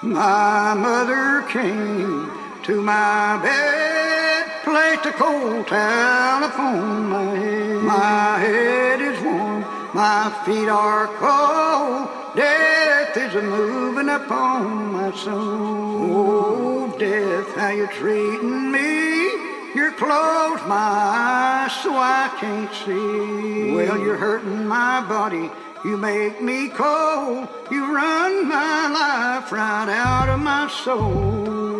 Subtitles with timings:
[0.00, 2.30] My mother came
[2.62, 7.82] to my bed, placed a cold towel upon my head.
[7.82, 12.36] My head is warm, my feet are cold.
[12.36, 15.40] Death is a moving upon my soul.
[16.14, 19.48] Oh, death, how you treating me?
[19.74, 23.74] You're closed my eyes so I can't see.
[23.74, 25.50] Well, you're hurting my body.
[25.84, 27.48] You make me cold.
[27.70, 31.77] You run my life right out of my soul.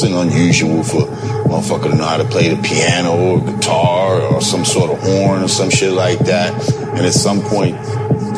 [0.00, 1.00] Wasn't unusual for
[1.50, 5.42] motherfucker to know how to play the piano or guitar or some sort of horn
[5.42, 6.52] or some shit like that.
[6.90, 7.74] And at some point,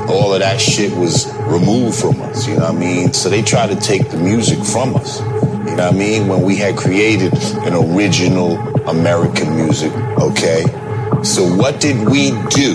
[0.08, 2.48] all of that shit was removed from us.
[2.48, 3.12] You know what I mean?
[3.12, 5.20] So they tried to take the music from us.
[5.20, 6.28] You know what I mean?
[6.28, 8.56] When we had created an original
[8.88, 10.64] American music, okay?
[11.22, 12.74] So what did we do?